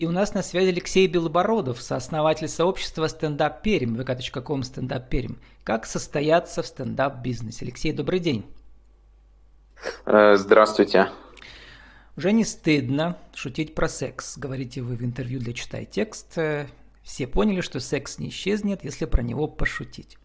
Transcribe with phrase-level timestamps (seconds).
[0.00, 5.38] И у нас на связи Алексей Белобородов, сооснователь сообщества «Стендап Перим», vk.com «Стендап Перим».
[5.62, 7.66] Как состояться в стендап-бизнесе?
[7.66, 8.46] Алексей, добрый день.
[10.06, 11.10] Э, здравствуйте.
[12.16, 16.34] Уже не стыдно шутить про секс, говорите вы в интервью для «Читай текст».
[17.02, 20.16] Все поняли, что секс не исчезнет, если про него пошутить.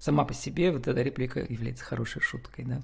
[0.00, 2.82] Сама по себе вот эта реплика является хорошей шуткой, да.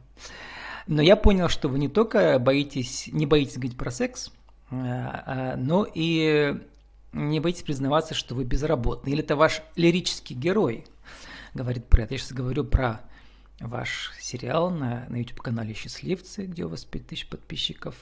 [0.86, 4.30] Но я понял, что вы не только боитесь, не боитесь говорить про секс,
[4.72, 6.56] а, но и
[7.12, 9.12] не боитесь признаваться, что вы безработный.
[9.12, 10.86] Или это ваш лирический герой
[11.54, 12.02] говорит про.
[12.02, 13.00] Я сейчас говорю про
[13.60, 17.94] ваш сериал на, на YouTube-канале «Счастливцы», где у вас 5000 подписчиков.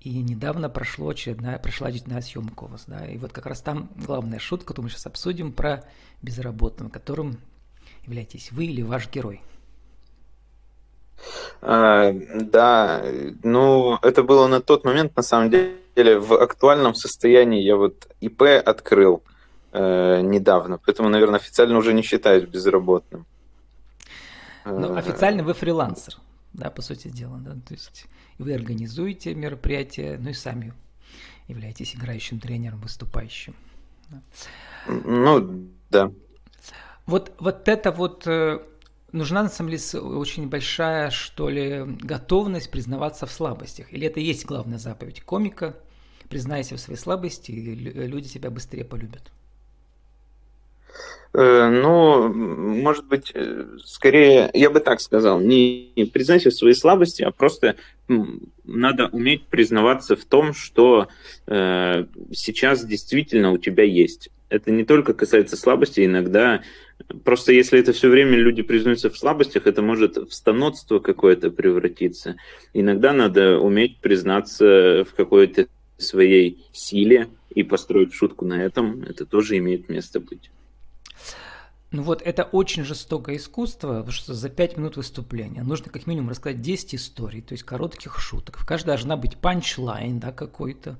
[0.00, 2.84] И недавно прошло очередная, прошла очередная съемка у вас.
[2.86, 3.06] Да?
[3.06, 5.84] И вот как раз там главная шутка, которую мы сейчас обсудим, про
[6.22, 7.38] безработного, которым
[8.04, 9.40] являетесь вы или ваш герой.
[11.62, 13.02] А, да,
[13.42, 18.42] ну это было на тот момент, на самом деле, в актуальном состоянии я вот ИП
[18.64, 19.22] открыл
[19.72, 23.26] э, недавно, поэтому, наверное, официально уже не считаюсь безработным.
[24.64, 26.16] Ну, официально вы фрилансер,
[26.52, 28.06] да, по сути дела, да, то есть
[28.38, 30.72] вы организуете мероприятия, ну и сами
[31.48, 33.54] являетесь играющим тренером, выступающим.
[34.86, 36.10] Ну, да.
[37.06, 38.60] Вот, вот это вот э,
[39.14, 43.92] нужна на самом деле очень большая, что ли, готовность признаваться в слабостях.
[43.92, 45.76] Или это и есть главная заповедь комика?
[46.28, 49.30] Признайся в своей слабости, и люди тебя быстрее полюбят.
[51.32, 57.22] Э, ну, может быть, э, скорее, я бы так сказал, не признайся в своей слабости,
[57.22, 57.76] а просто
[58.64, 61.08] надо уметь признаваться в том, что
[61.46, 64.30] э, сейчас действительно у тебя есть.
[64.48, 66.62] Это не только касается слабости, иногда
[67.24, 72.36] просто если это все время люди признаются в слабостях, это может в станотство какое-то превратиться.
[72.72, 79.02] Иногда надо уметь признаться в какой-то своей силе и построить шутку на этом.
[79.02, 80.50] Это тоже имеет место быть.
[81.90, 86.30] Ну вот это очень жестокое искусство, потому что за 5 минут выступления нужно как минимум
[86.30, 88.58] рассказать 10 историй, то есть коротких шуток.
[88.58, 90.98] В каждой должна быть панчлайн да, какой-то.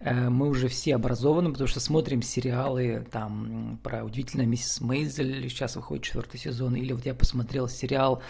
[0.00, 5.76] Э, мы уже все образованы, потому что смотрим сериалы там про удивительную миссис Мейзель, сейчас
[5.76, 8.22] выходит четвертый сезон, или вот я посмотрел сериал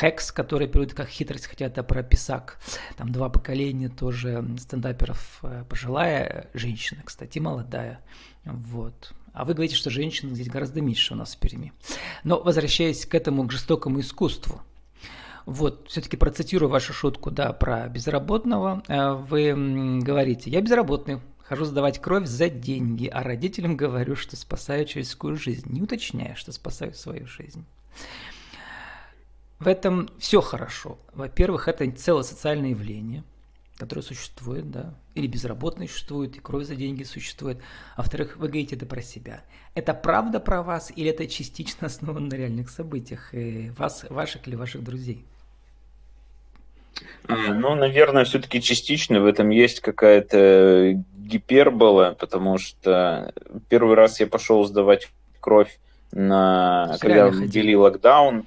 [0.00, 2.58] Хекс, который переводит как хитрость, хотя это про писак.
[2.96, 8.00] Там два поколения тоже стендаперов, э, пожилая женщина, кстати, молодая.
[8.44, 9.12] Вот.
[9.32, 11.72] А вы говорите, что женщин здесь гораздо меньше у нас в Перми.
[12.24, 14.60] Но возвращаясь к этому, к жестокому искусству.
[15.46, 18.82] Вот, все-таки процитирую вашу шутку, да, про безработного.
[18.88, 24.84] Э, вы говорите, я безработный, хожу сдавать кровь за деньги, а родителям говорю, что спасаю
[24.84, 27.64] человеческую жизнь, не уточняя, что спасаю свою жизнь.
[29.58, 30.98] В этом все хорошо.
[31.14, 33.24] Во-первых, это целое социальное явление–
[33.80, 37.58] которые существуют, да, или безработные существуют, и кровь за деньги существует.
[37.96, 39.42] А во-вторых, вы говорите это про себя.
[39.74, 44.54] Это правда про вас или это частично основано на реальных событиях, и вас, ваших или
[44.54, 45.24] ваших друзей?
[47.26, 53.32] А, ну, наверное, все-таки частично в этом есть какая-то гипербола, потому что
[53.70, 55.08] первый раз я пошел сдавать
[55.40, 55.78] кровь
[56.12, 58.46] на, когда ввели локдаун.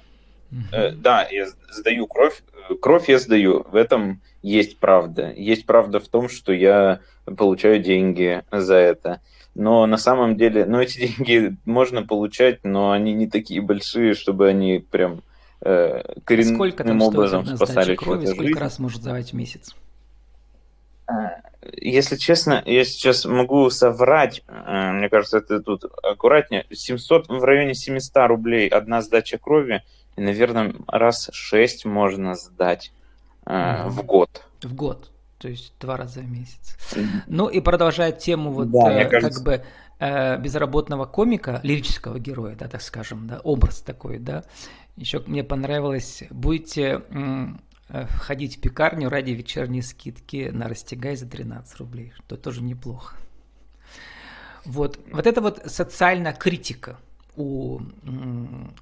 [0.72, 2.42] Э, да, я сдаю кровь.
[2.80, 3.66] Кровь я сдаю.
[3.70, 5.32] В этом есть правда.
[5.36, 7.00] Есть правда в том, что я
[7.36, 9.20] получаю деньги за это.
[9.54, 14.48] Но на самом деле, ну, эти деньги можно получать, но они не такие большие, чтобы
[14.48, 15.22] они прям
[15.60, 18.58] э, коренным сколько там образом спасали крови, сколько жизнь.
[18.58, 19.74] раз может сдавать в месяц?
[21.06, 21.40] А,
[21.76, 27.74] если честно, я сейчас могу соврать, э, мне кажется, это тут аккуратнее, 700, в районе
[27.74, 29.82] 700 рублей одна сдача крови,
[30.16, 32.92] и, наверное, раз 6 можно сдать
[33.46, 34.46] э, в год.
[34.62, 36.76] В год, то есть два раза в месяц.
[37.26, 39.34] Ну и продолжая тему вот да, э, кажется...
[39.34, 39.64] как бы
[39.98, 44.44] э, безработного комика, лирического героя, да, так скажем, да, образ такой, да.
[44.96, 51.76] Еще мне понравилось, будете э, ходить в пекарню ради вечерней скидки на растягай за 13
[51.80, 53.16] рублей, что тоже неплохо.
[54.64, 56.98] Вот, вот это вот социальная критика–
[57.36, 57.80] у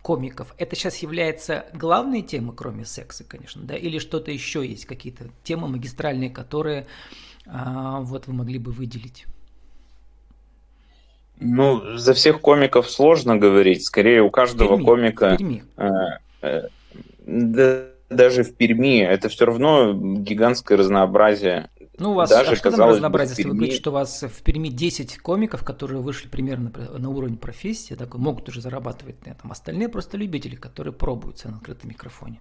[0.02, 5.28] комиков, это сейчас является главной темой, кроме секса, конечно, да, или что-то еще есть, какие-то
[5.42, 6.86] темы магистральные, которые
[7.46, 9.26] а, вот вы могли бы выделить?
[11.40, 15.36] Ну, за всех комиков сложно говорить, скорее у каждого Перми, комика...
[15.36, 15.64] Перми.
[15.76, 15.88] Э,
[16.42, 16.68] э,
[17.26, 21.68] да, даже в Перми это все равно гигантское разнообразие
[22.02, 24.42] ну, у вас Даже, а что там разнообразие, если вы говорите, что у вас в
[24.42, 29.52] Перми 10 комиков, которые вышли примерно на уровень профессии, так, могут уже зарабатывать на этом.
[29.52, 32.40] Остальные просто любители, которые пробуются на открытом микрофоне.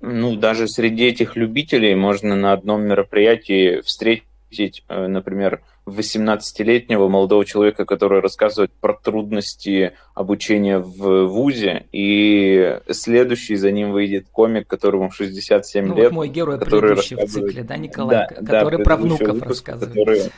[0.00, 7.84] Ну, даже среди этих любителей можно на одном мероприятии встретить э, например, 18-летнего молодого человека,
[7.84, 15.86] который рассказывает про трудности обучения в ВУЗе, и следующий за ним выйдет комик, которому 67
[15.86, 16.04] ну, лет.
[16.06, 19.68] Вот мой герой который предыдущий в цикле, да, Николай, да, который да, про внуков выпуск,
[19.68, 19.90] рассказывает.
[19.90, 20.32] Который...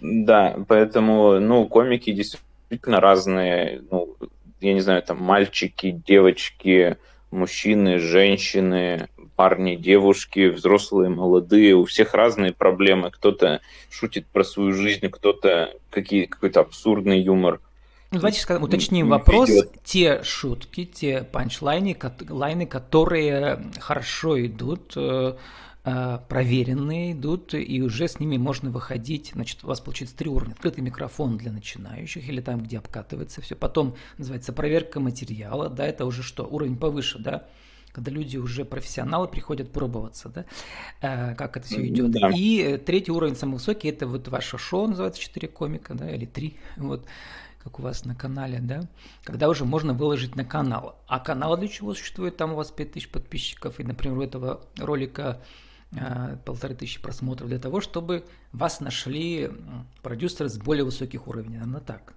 [0.00, 4.16] Да, поэтому, ну, комики действительно разные, ну,
[4.60, 6.96] я не знаю, там мальчики, девочки,
[7.30, 13.10] мужчины, женщины, парни, девушки, взрослые, молодые, у всех разные проблемы.
[13.10, 17.60] Кто-то шутит про свою жизнь, кто-то какие, какой-то абсурдный юмор.
[18.12, 19.48] Ну, давайте скажем, уточним вопрос.
[19.48, 19.72] Ведет.
[19.84, 21.96] Те шутки, те панчлайны,
[22.28, 25.34] лайны, которые хорошо идут, э,
[25.84, 29.30] э, проверенные идут, и уже с ними можно выходить.
[29.32, 30.52] Значит, у вас получится три уровня.
[30.52, 33.56] Открытый микрофон для начинающих, или там, где обкатывается все.
[33.56, 37.46] Потом называется проверка материала, да, это уже что, уровень повыше, да,
[37.92, 40.44] когда люди уже профессионалы приходят пробоваться, да,
[41.00, 42.10] э, как это все идет.
[42.10, 42.30] Да.
[42.34, 46.56] И третий уровень самый высокий, это вот ваше шоу называется «Четыре комика», да, или «Три»,
[46.76, 47.06] вот,
[47.62, 48.88] как у вас на канале, да,
[49.24, 50.96] когда уже можно выложить на канал.
[51.06, 52.36] А канал для чего существует?
[52.36, 55.40] Там у вас 5000 подписчиков, и, например, у этого ролика
[55.92, 59.50] э, полторы тысячи просмотров для того, чтобы вас нашли
[60.02, 62.14] продюсеры с более высоких уровней, наверное, так.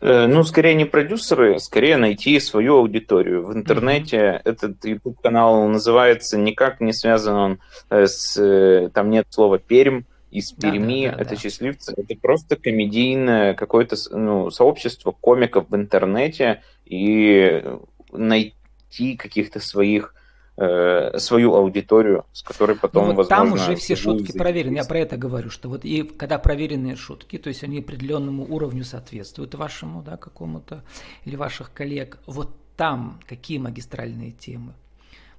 [0.00, 3.46] Э, ну, скорее не продюсеры, скорее найти свою аудиторию.
[3.46, 4.40] В интернете mm-hmm.
[4.44, 7.58] этот YouTube канал называется никак не связан он
[7.90, 8.36] э, с...
[8.40, 10.02] Э, там нет слова «Пермь»,
[10.34, 11.36] из Перми, да, да, да, это да.
[11.36, 17.62] счастливцы, это просто комедийное какое-то ну, сообщество комиков в интернете и
[18.10, 20.12] найти каких-то своих
[20.56, 23.56] э, свою аудиторию, с которой потом, ну, вот возможно...
[23.56, 27.38] Там уже все шутки проверены, я про это говорю, что вот и когда проверенные шутки,
[27.38, 30.84] то есть они определенному уровню соответствуют вашему, да, какому-то,
[31.24, 34.74] или ваших коллег, вот там какие магистральные темы?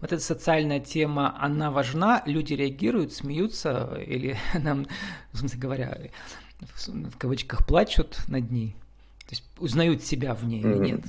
[0.01, 4.87] Вот эта социальная тема, она важна, люди реагируют, смеются, или нам,
[5.31, 5.97] в смысле говоря,
[6.75, 8.75] в кавычках плачут над ней,
[9.19, 11.01] то есть узнают себя в ней или нет?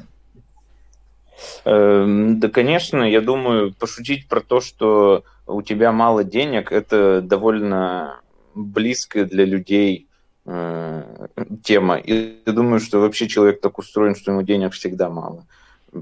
[1.64, 8.20] Эм, да, конечно, я думаю, пошутить про то, что у тебя мало денег, это довольно
[8.54, 10.08] близкая для людей
[10.46, 11.26] э,
[11.62, 11.96] тема.
[11.96, 15.46] И я думаю, что вообще человек так устроен, что ему денег всегда мало.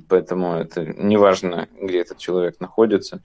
[0.09, 3.21] Поэтому это не важно, где этот человек находится.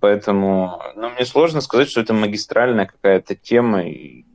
[0.00, 3.86] Поэтому ну, мне сложно сказать, что это магистральная какая-то тема.
[3.86, 4.25] И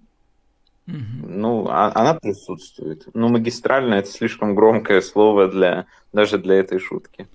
[0.86, 3.06] ну, а, она присутствует.
[3.14, 7.28] Но ну, магистрально это слишком громкое слово для даже для этой шутки.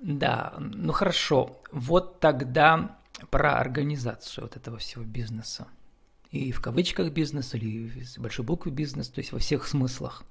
[0.00, 1.60] Да, ну хорошо.
[1.72, 2.96] Вот тогда
[3.30, 5.66] про организацию вот этого всего бизнеса.
[6.30, 10.22] И в кавычках бизнес, или с большой буквы бизнес, то есть во всех смыслах.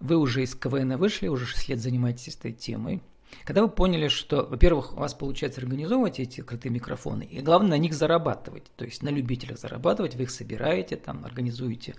[0.00, 3.02] Вы уже из КВН вышли, уже 6 лет занимаетесь этой темой.
[3.44, 7.78] Когда вы поняли, что, во-первых, у вас получается организовывать эти крутые микрофоны, и главное на
[7.78, 11.94] них зарабатывать, то есть на любителях зарабатывать, вы их собираете, там, организуете,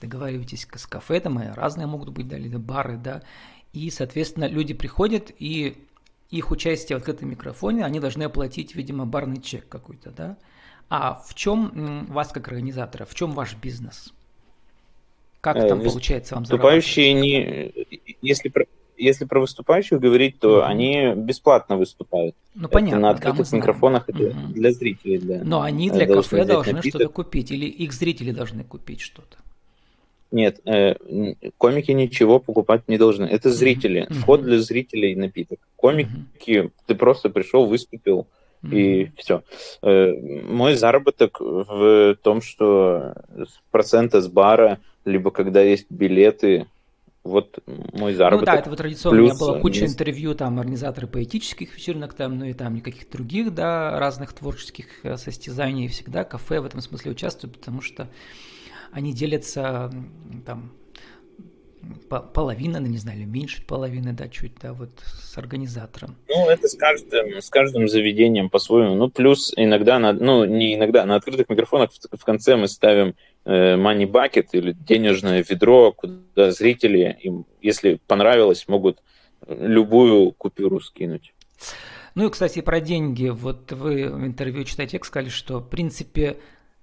[0.00, 3.22] договариваетесь с кафе, там разные могут быть, да, или бары, да,
[3.72, 5.86] и, соответственно, люди приходят, и
[6.30, 10.36] их участие в открытом микрофоне, они должны оплатить, видимо, барный чек какой-то, да.
[10.88, 14.12] А в чем вас как организатора, в чем ваш бизнес?
[15.40, 17.72] Как э, там получается вам Выступающие не...
[18.22, 18.52] Если
[19.00, 20.66] если про выступающих говорить, то угу.
[20.66, 22.34] они бесплатно выступают.
[22.54, 22.96] Ну, понятно.
[22.96, 24.52] Это на открытых да, микрофонах это угу.
[24.52, 25.18] для зрителей.
[25.18, 29.38] Для, Но они для кафе должны что-то купить, или их зрители должны купить что-то.
[30.32, 30.94] Нет, э,
[31.58, 33.24] комики ничего покупать не должны.
[33.24, 34.02] Это зрители.
[34.02, 34.14] Mm-hmm.
[34.14, 35.58] Вход для зрителей напиток.
[35.74, 36.70] Комики, mm-hmm.
[36.86, 38.28] ты просто пришел, выступил,
[38.62, 38.76] mm-hmm.
[38.76, 39.42] и все.
[39.82, 43.14] Э, мой заработок в том, что
[43.72, 46.66] процента с бара, либо когда есть билеты,
[47.22, 48.48] вот мой заработок.
[48.48, 49.16] Ну да, это вот традиционно.
[49.18, 49.32] Плюс...
[49.32, 53.52] У меня была куча интервью, там, организаторы поэтических вечеринок, там, ну и там никаких других,
[53.54, 55.88] да, разных творческих э, состязаний.
[55.88, 58.08] Всегда кафе в этом смысле участвуют, потому что
[58.92, 59.92] они делятся
[60.46, 60.72] там
[62.08, 66.16] половина, ну, не знаю, меньше половины, да, чуть, да, вот с организатором.
[66.28, 68.94] Ну, это с каждым, с каждым заведением по-своему.
[68.94, 73.14] Ну, плюс иногда, на, ну, не иногда, на открытых микрофонах в, в конце мы ставим
[73.44, 79.02] э, money bucket или денежное ведро, куда зрители, им, если понравилось, могут
[79.46, 81.32] любую купюру скинуть.
[82.14, 83.28] Ну и, кстати, про деньги.
[83.28, 86.38] Вот вы в интервью читаете, сказали, что, в принципе,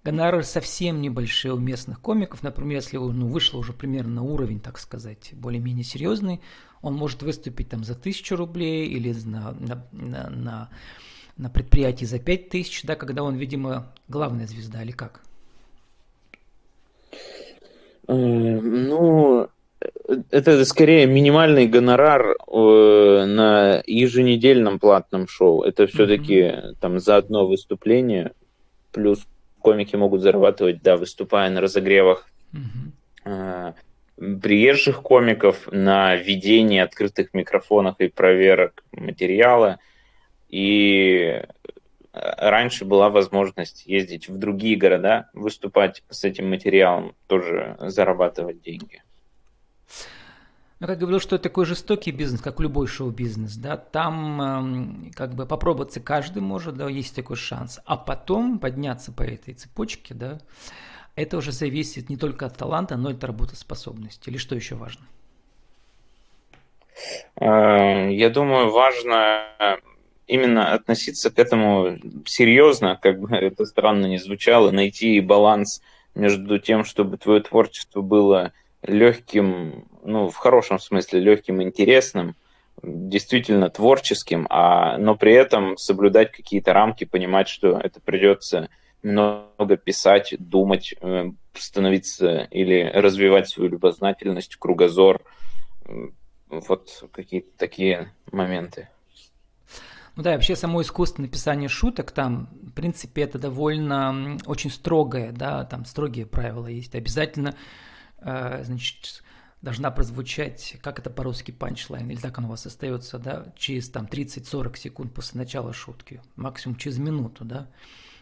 [0.08, 2.42] Гонорары совсем небольшие у местных комиков.
[2.42, 6.40] Например, если он ну, вышел уже примерно на уровень, так сказать, более-менее серьезный,
[6.82, 10.70] он может выступить там за тысячу рублей или на, на, на, на,
[11.36, 15.20] на предприятии за пять тысяч, да, когда он, видимо, главная звезда или как?
[18.08, 19.50] Э, ну,
[20.32, 25.64] это скорее минимальный гонорар э, на еженедельном платном шоу.
[25.64, 26.78] Это все-таки mm-hmm.
[26.80, 28.32] там за одно выступление
[28.94, 29.28] плюс
[29.60, 33.74] комики могут зарабатывать, да, выступая на разогревах mm-hmm.
[34.42, 39.80] приезжих комиков, на ведении открытых микрофонов и проверок материала.
[40.50, 41.44] И
[42.14, 49.04] раньше была возможность ездить в другие города, выступать с этим материалом, тоже зарабатывать деньги.
[50.80, 55.34] Ну, как говорил, что это такой жестокий бизнес, как любой шоу-бизнес, да, там э, как
[55.34, 60.40] бы попробоваться каждый может, да, есть такой шанс, а потом подняться по этой цепочке, да,
[61.16, 64.30] это уже зависит не только от таланта, но и от работоспособности.
[64.30, 65.04] Или что еще важно?
[67.36, 69.80] Э, я думаю, важно
[70.28, 75.82] именно относиться к этому серьезно, как бы это странно не звучало, найти баланс
[76.14, 78.54] между тем, чтобы твое творчество было
[78.88, 82.36] легким, ну, в хорошем смысле, легким, интересным,
[82.84, 88.70] действительно творческим, а, но при этом соблюдать какие-то рамки, понимать, что это придется
[89.04, 95.22] много писать, думать, э, становиться или развивать свою любознательность, кругозор.
[96.50, 98.90] Вот какие-то такие моменты.
[100.16, 105.64] Ну да, вообще само искусство написания шуток, там, в принципе, это довольно очень строгое, да,
[105.64, 106.96] там строгие правила есть.
[106.96, 107.54] Обязательно,
[108.22, 109.24] значит,
[109.62, 114.06] должна прозвучать, как это по-русски, панчлайн, или так оно у вас остается, да, через там
[114.06, 117.68] 30-40 секунд после начала шутки, максимум через минуту, да.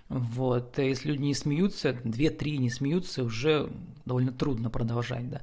[0.07, 3.71] Вот, если люди не смеются, 2-3 не смеются, уже
[4.05, 5.41] довольно трудно продолжать, да.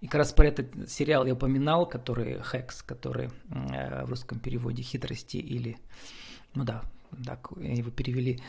[0.00, 4.82] И как раз про этот сериал я упоминал, который Хекс, который э, в русском переводе
[4.82, 5.76] хитрости или,
[6.54, 6.84] ну да,
[7.24, 8.40] так его перевели.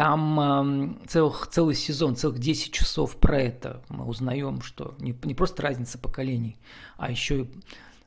[0.00, 5.60] Там целых, целый сезон, целых 10 часов про это мы узнаем, что не, не просто
[5.60, 6.56] разница поколений,
[6.96, 7.50] а еще и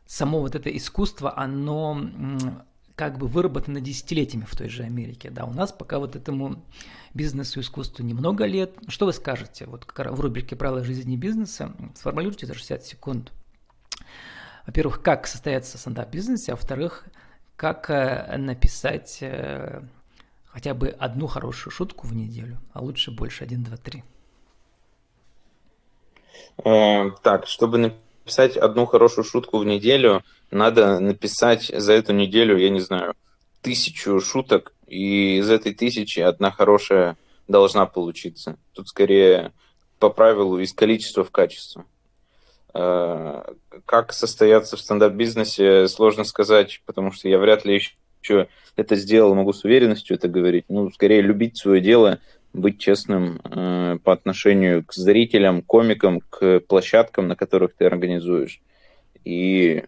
[0.07, 2.01] само вот это искусство, оно
[2.95, 5.29] как бы выработано десятилетиями в той же Америке.
[5.29, 6.65] Да, у нас пока вот этому
[7.13, 8.73] бизнесу, искусству немного лет.
[8.87, 11.75] Что вы скажете вот в рубрике «Правила жизни бизнеса»?
[11.93, 13.31] Сформулируйте за 60 секунд.
[14.65, 17.05] Во-первых, как состояться стендап-бизнесе, а во-вторых,
[17.55, 19.83] как э, написать э,
[20.53, 24.03] хотя бы одну хорошую шутку в неделю, а лучше больше, один, два, три.
[26.63, 32.69] Э, так, чтобы написать одну хорошую шутку в неделю, надо написать за эту неделю, я
[32.69, 33.15] не знаю,
[33.61, 37.17] тысячу шуток, и из этой тысячи одна хорошая
[37.47, 38.57] должна получиться.
[38.73, 39.53] Тут скорее
[39.97, 41.85] по правилу из количества в качество.
[42.75, 43.43] Э,
[43.87, 47.93] как состояться в стендап-бизнесе, сложно сказать, потому что я вряд ли еще
[48.75, 50.65] это сделал, могу с уверенностью это говорить.
[50.69, 52.19] Ну, скорее любить свое дело,
[52.53, 58.61] быть честным э, по отношению к зрителям, комикам, к площадкам, на которых ты организуешь.
[59.25, 59.83] И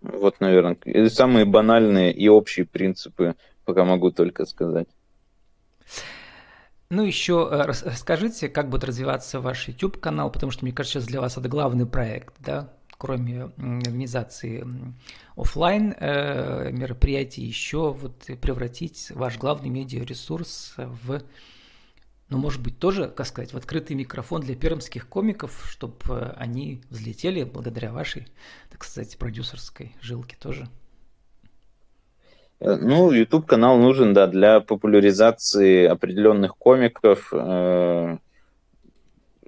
[0.00, 0.76] вот, наверное,
[1.08, 3.34] самые банальные и общие принципы,
[3.64, 4.88] пока могу только сказать.
[6.88, 11.20] Ну, еще э, расскажите, как будет развиваться ваш YouTube-канал, потому что, мне кажется, сейчас для
[11.20, 14.66] вас это главный проект, да, кроме организации
[15.36, 21.22] офлайн э, мероприятий, еще вот превратить ваш главный медиаресурс в
[22.28, 26.82] но, может быть, тоже, как сказать, в открытый микрофон для пермских комиков, чтобы э, они
[26.90, 28.26] взлетели благодаря вашей,
[28.70, 30.66] так сказать, продюсерской жилке тоже.
[32.58, 38.18] Э, ну, YouTube-канал нужен, да, для популяризации определенных комиков, э,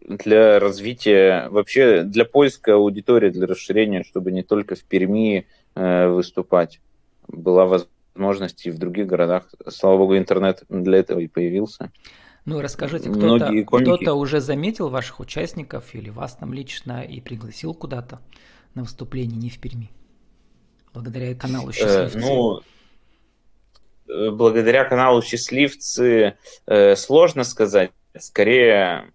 [0.09, 6.81] для развития, вообще для поиска аудитории, для расширения, чтобы не только в Перми выступать.
[7.29, 9.45] Была возможность и в других городах.
[9.69, 11.93] Слава богу, интернет для этого и появился.
[12.45, 18.21] Ну, расскажите, кто-то, кто-то уже заметил ваших участников или вас там лично и пригласил куда-то
[18.75, 19.91] на выступление не в Перми?
[20.95, 22.19] Благодаря каналу «Счастливцы».
[22.19, 22.61] Э, ну,
[24.09, 27.91] э, благодаря каналу «Счастливцы» э, сложно сказать.
[28.19, 29.11] Скорее, э,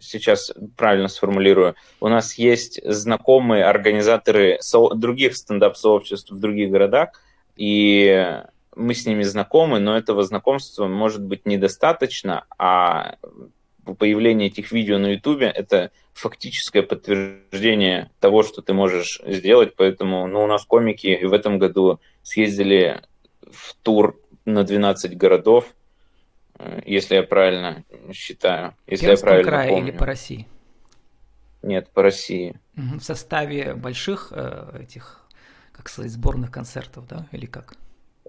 [0.00, 4.58] сейчас правильно сформулирую, у нас есть знакомые организаторы
[4.94, 7.10] других стендап-сообществ в других городах,
[7.56, 8.42] и
[8.74, 13.16] мы с ними знакомы, но этого знакомства может быть недостаточно, а
[13.98, 20.44] появление этих видео на Ютубе– это фактическое подтверждение того, что ты можешь сделать, поэтому ну,
[20.44, 23.02] у нас комики в этом году съездили
[23.42, 25.74] в тур на 12 городов,
[26.84, 28.74] если я правильно считаю.
[28.86, 29.88] Если я правильно крае помню.
[29.88, 30.46] или по России?
[31.62, 32.58] Нет, по России.
[32.74, 35.26] В составе больших э, этих,
[35.72, 37.74] как сказать, сборных концертов, да, или как?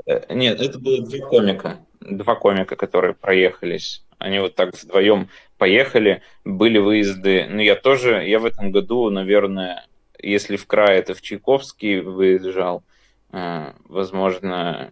[0.06, 1.78] Э, нет, это было два комика.
[2.02, 4.04] Два комика, которые проехались.
[4.18, 6.24] Они вот так вдвоем поехали.
[6.44, 7.46] Были выезды.
[7.50, 9.86] Ну, я тоже, я в этом году, наверное,
[10.20, 12.84] если в край, это в Чайковский выезжал.
[13.32, 14.92] Э, возможно,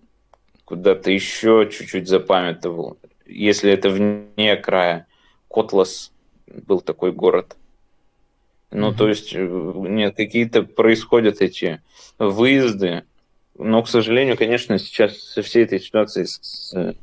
[0.65, 2.97] куда-то еще чуть-чуть запамятовал.
[3.25, 5.07] Если это вне края.
[5.49, 6.11] Котлас
[6.47, 7.55] был такой город.
[8.71, 8.97] Ну, mm-hmm.
[8.97, 11.81] то есть, э, нет, какие-то происходят эти
[12.17, 13.03] выезды,
[13.57, 16.93] но, к сожалению, конечно, сейчас со всей этой ситуацией с, э,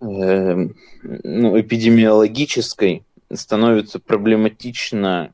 [0.00, 0.70] ну,
[1.60, 5.32] эпидемиологической становится проблематично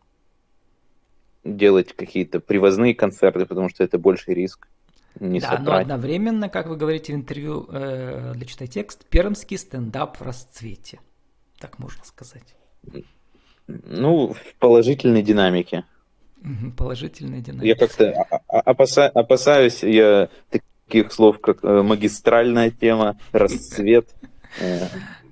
[1.44, 4.68] делать какие-то привозные концерты, потому что это больший риск.
[5.21, 5.64] Не да, собрать.
[5.66, 11.00] но одновременно, как вы говорите в интервью э, для читай текст, пермский стендап в расцвете.
[11.59, 12.54] Так можно сказать.
[13.66, 15.85] Ну, в положительной динамике.
[16.76, 17.66] Положительная динамика.
[17.66, 24.11] Я как-то опаса- опасаюсь я таких слов, как э, магистральная тема, расцвет.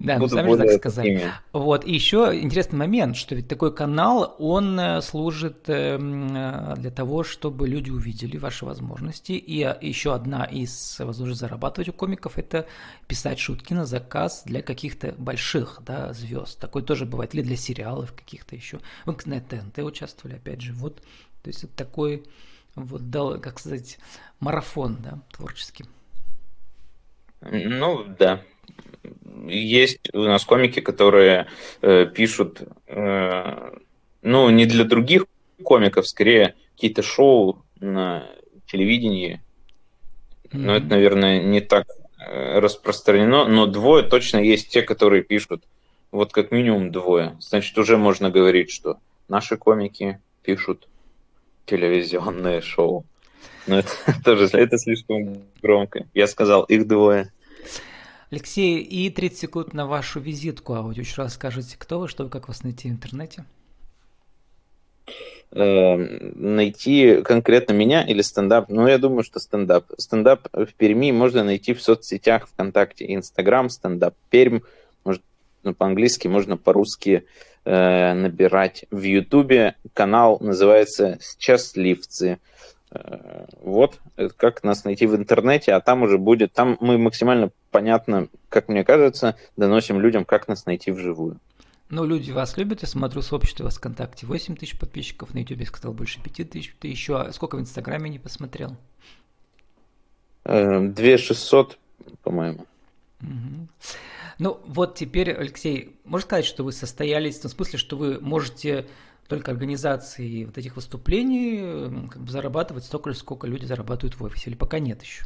[0.03, 1.05] Э, да, ну, сами так сказать.
[1.05, 1.33] Такими.
[1.53, 6.91] Вот, и еще интересный момент, что ведь такой канал, он э, служит эм, э, для
[6.91, 9.33] того, чтобы люди увидели ваши возможности.
[9.33, 12.67] И еще одна из возможностей зарабатывать у комиков– это
[13.07, 16.59] писать шутки на заказ для каких-то больших да, звезд.
[16.59, 18.81] Такое тоже бывает, или для сериалов каких-то еще.
[19.07, 20.73] Вы на ТНТ участвовали, опять же.
[20.73, 20.97] Вот,
[21.43, 22.25] то есть это такой,
[22.75, 23.99] вот, дал, как сказать,
[24.41, 25.85] марафон да, творческий.
[27.41, 28.41] Ну, да,
[29.47, 31.47] есть у нас комики, которые
[31.81, 33.71] э, пишут, э,
[34.23, 35.27] ну, не для других
[35.63, 38.27] комиков, скорее какие-то шоу на
[38.67, 39.41] телевидении.
[40.45, 40.59] Mm-hmm.
[40.59, 41.87] Но это, наверное, не так
[42.19, 45.65] э, распространено, но двое точно есть те, которые пишут.
[46.11, 47.37] Вот как минимум двое.
[47.41, 48.99] Значит, уже можно говорить, что
[49.29, 50.89] наши комики пишут
[51.67, 53.05] телевизионное шоу.
[53.67, 53.91] Но это
[54.25, 56.07] тоже это слишком громко.
[56.15, 57.33] Я сказал, их двое.
[58.33, 61.03] Алексей, и 30 секунд на вашу визитку аудио.
[61.03, 63.45] Еще раз скажите, кто вы, что вы, как вас найти в интернете?
[65.51, 68.71] Эм, найти конкретно меня или стендап?
[68.71, 69.85] Ну, я думаю, что стендап.
[69.99, 74.61] Стендап в Перми можно найти в соцсетях ВКонтакте, Инстаграм, стендап Пермь.
[75.05, 77.27] Можно по-английски, можно по-русски
[77.67, 78.87] э, набирать.
[78.91, 82.31] В Ютубе канал называется «Счастливцы».
[82.31, 82.39] Э,
[83.61, 84.01] вот,
[84.37, 88.85] как нас найти в интернете, а там уже будет, там мы максимально понятно, как мне
[88.85, 91.39] кажется, доносим людям, как нас найти вживую.
[91.89, 95.67] Ну, люди вас любят, я смотрю, сообщество у вас ВКонтакте 8 тысяч подписчиков, на Ютубе
[95.67, 98.77] сказал больше 5 тысяч, ты еще, сколько в Инстаграме не посмотрел?
[100.45, 102.67] 2600, э, по-моему.
[103.21, 103.69] Угу.
[104.39, 108.87] Ну, вот теперь, Алексей, можно сказать, что вы состоялись, в том смысле, что вы можете
[109.29, 114.51] только организации вот этих выступлений как бы зарабатывать столько же, сколько люди зарабатывают в офисе,
[114.51, 115.25] или пока нет еще?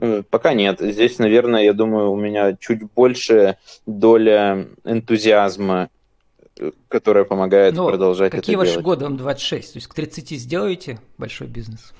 [0.00, 0.80] Э, пока нет.
[0.80, 5.90] Здесь, наверное, я думаю, у меня чуть больше доля энтузиазма,
[6.58, 8.84] э, которая помогает Но продолжать какие это ваши делать.
[8.84, 9.04] годы?
[9.04, 11.92] Вам 26, то есть к 30 сделаете большой бизнес?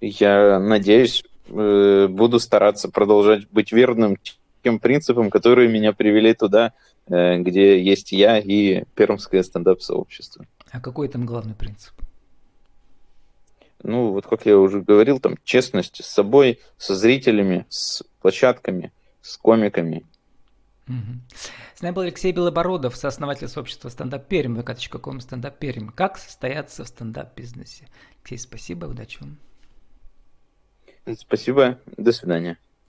[0.00, 4.16] Я надеюсь, э, буду стараться продолжать быть верным
[4.62, 6.72] тем принципам, которые меня привели туда,
[7.08, 10.46] Э, где есть я и пермское стендап-сообщество.
[10.70, 11.94] А какой там главный принцип?
[13.82, 18.92] Ну, вот как я уже говорил, там честность с собой, со зрителями, с площадками,
[19.22, 20.04] с комиками.
[20.88, 21.20] Угу.
[21.76, 25.90] С нами был Алексей Белобородов, сооснователь сообщества «Стендап Пермь», vk.com «Стендап Пермь».
[25.90, 27.88] Как состояться в стендап-бизнесе?
[28.18, 29.38] Алексей, спасибо, удачи вам.
[31.16, 32.58] Спасибо, до свидания.